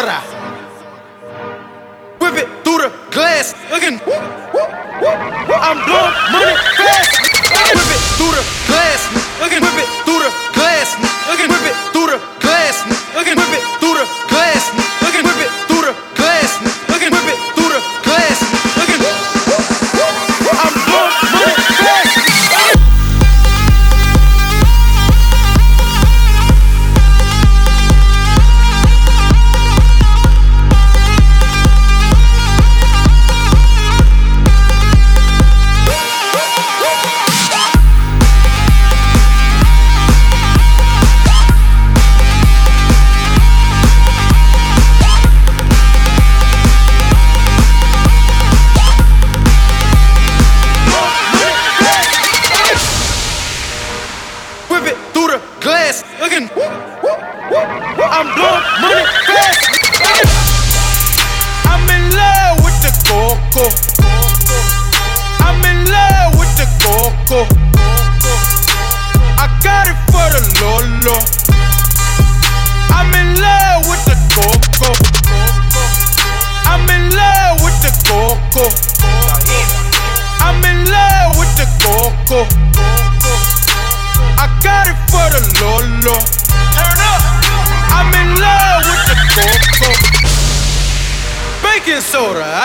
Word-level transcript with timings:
gorra. 0.00 0.39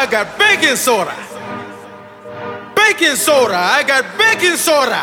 I 0.06 0.08
got 0.08 0.38
baking 0.38 0.76
soda. 0.76 1.18
Baking 2.76 3.16
soda, 3.16 3.58
I 3.58 3.82
got 3.82 4.06
baking 4.22 4.56
soda. 4.56 5.02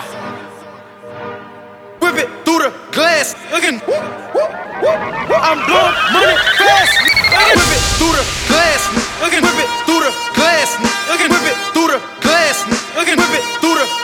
Whip 1.99 2.23
it 2.23 2.31
through 2.47 2.63
the 2.63 2.73
glass, 2.95 3.35
looking. 3.51 3.83
I'm 3.83 5.59
blowing 5.67 5.97
money 6.15 6.39
fast. 6.55 6.95
Whip 7.35 7.75
it 7.75 7.83
through 7.99 8.15
the 8.15 8.23
glass, 8.47 8.83
looking. 9.19 9.43
Whip 9.43 9.59
it 9.59 9.71
through 9.91 10.07
the 10.07 10.15
glass, 10.39 10.71
looking. 11.11 11.35
Whip 11.35 11.51
it 11.51 11.59
through 11.75 11.91
the 11.91 12.01
glass, 12.23 12.63
looking. 12.95 13.19
Whip 13.19 13.35
it 13.35 13.45
through 13.59 13.75
the. 13.75 14.02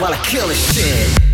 While 0.00 0.12
I 0.12 0.16
kill 0.24 0.48
this 0.48 0.74
shit. 0.74 1.33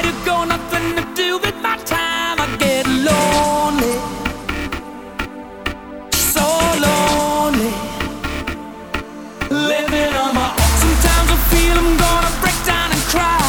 cry. 13.11 13.40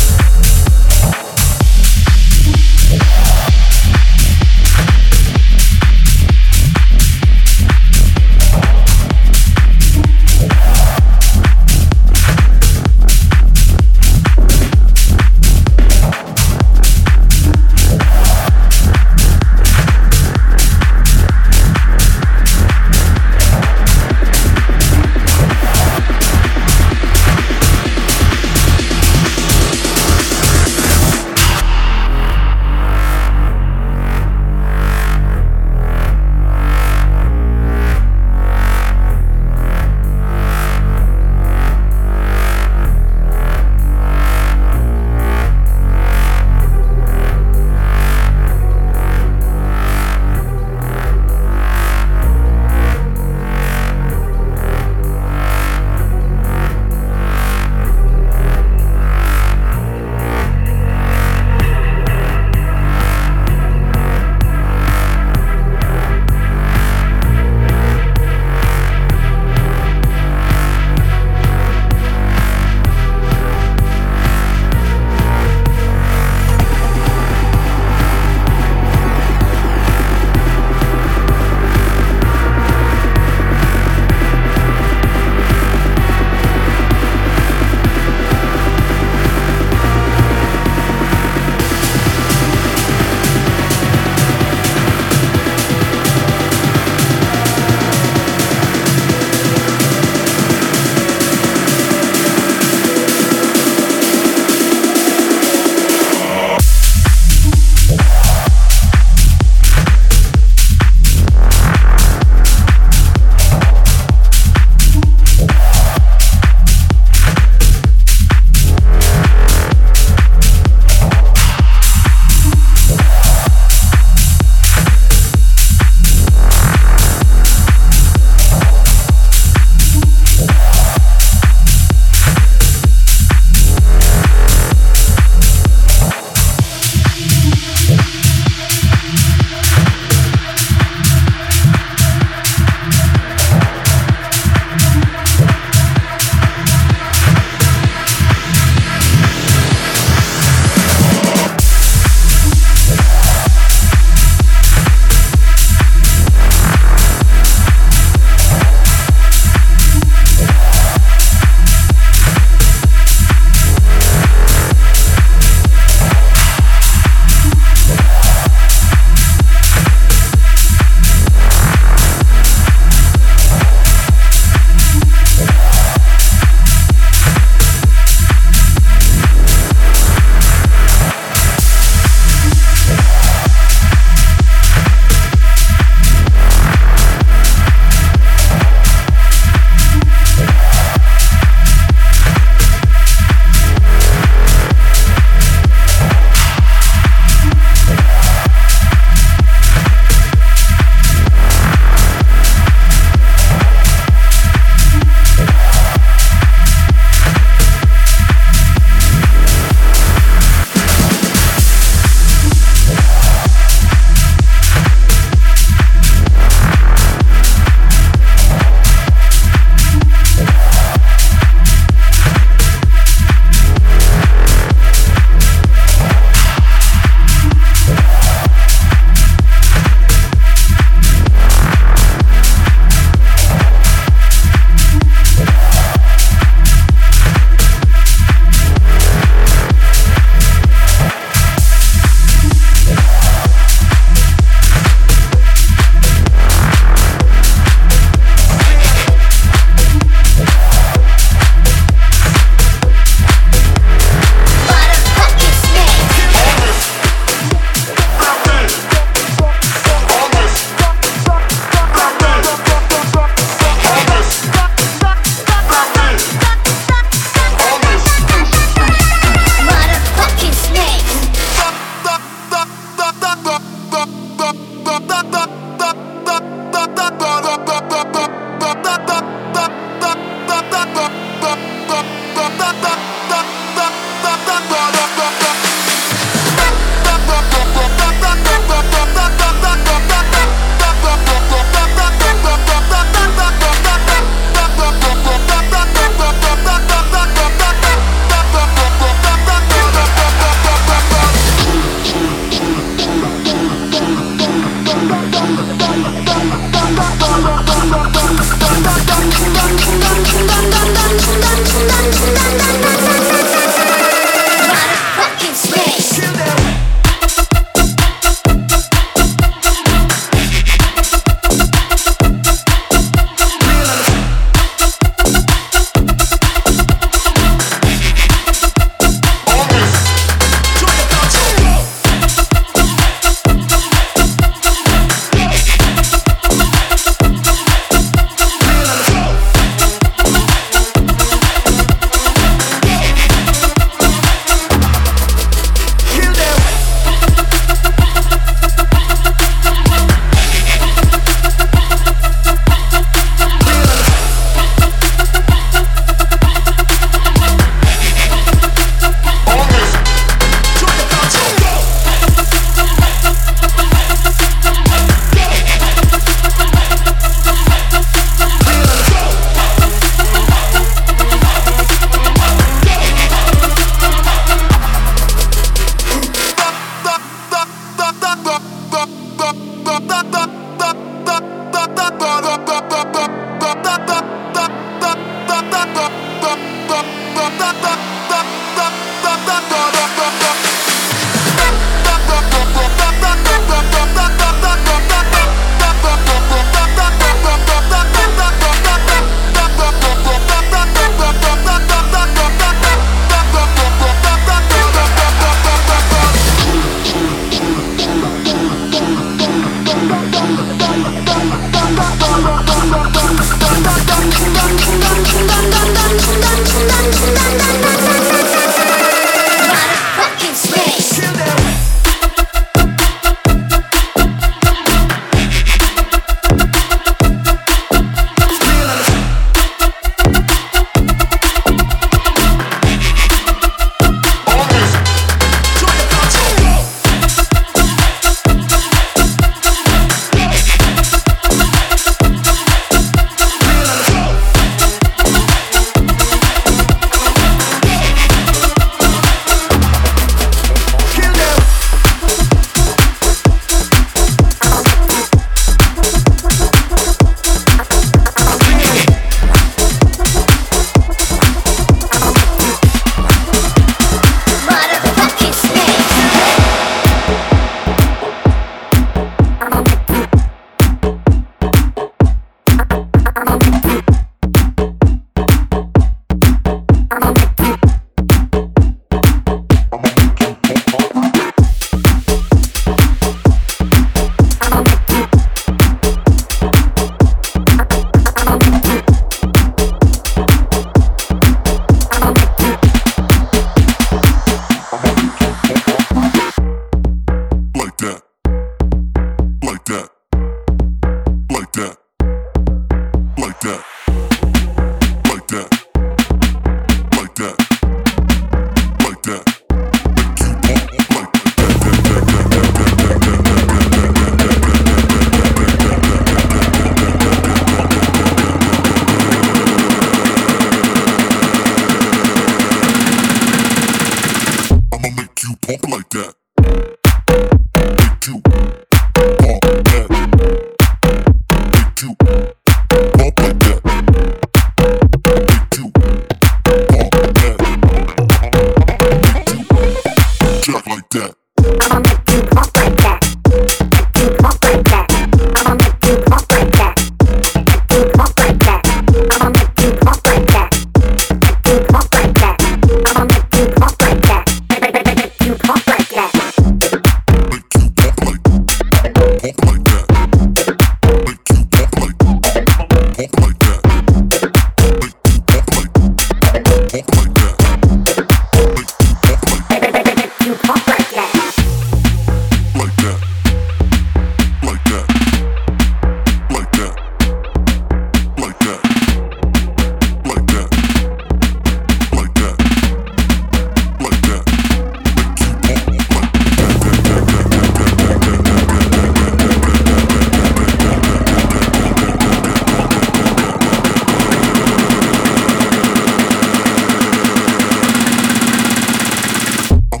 Your 599.92 600.00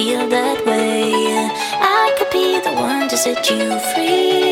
feel 0.00 0.26
that 0.28 0.64
way. 0.64 1.12
I 2.02 2.14
could 2.16 2.30
be 2.30 2.58
the 2.66 2.72
one 2.72 3.06
to 3.10 3.16
set 3.18 3.50
you 3.50 3.78
free. 3.92 4.49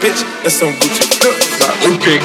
bitch. 0.00 0.24
That's 0.42 0.54
some 0.54 0.72
Gucci. 0.72 1.04
Look, 1.22 1.36
my 1.60 1.68
repeat. 1.84 2.22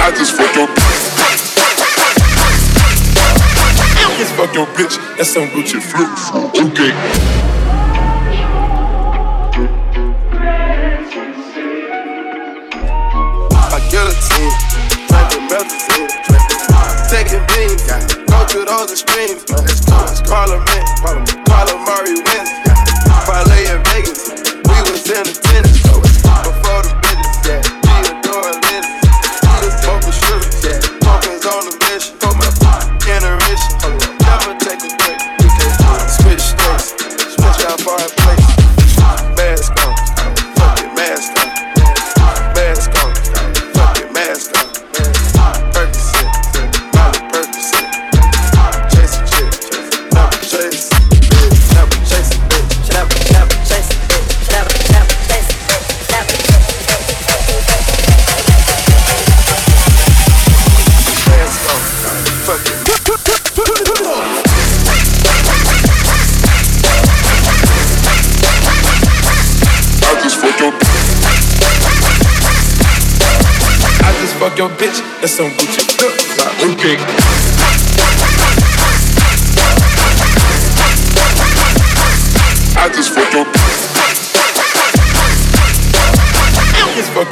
I 0.00 0.10
just 0.16 0.32
fucked 0.34 0.56
your 0.56 0.66
bitch. 0.66 0.96
I 3.96 4.16
just 4.18 4.32
fucked 4.34 4.54
your 4.54 4.66
bitch. 4.68 4.96
That's 5.18 5.30
some 5.30 5.48
Gucci 5.48 5.80
flip. 5.80 6.08
Okay. 6.64 6.92
I 13.72 13.78
a 13.92 14.14
like 15.10 15.28
the 15.30 15.40
melting 15.50 15.80
Take 17.10 17.32
a 17.32 17.40
bean, 17.48 17.76
go 18.26 18.46
through 18.46 18.64
those 18.64 18.92
extremes. 18.92 19.44
Parliament, 20.28 20.86
parliament. 21.02 21.39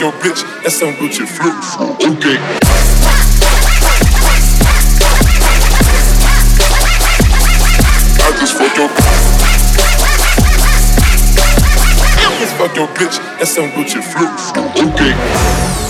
your 0.09 0.21
bitch. 0.21 0.43
That's 0.63 0.77
some 0.79 0.95
Gucci 0.95 1.27
flip. 1.27 1.55
Okay. 2.01 2.39
That's 13.39 13.55
some 13.55 13.69
Gucci 13.71 14.03
flip. 14.03 14.31
Okay. 14.95 15.88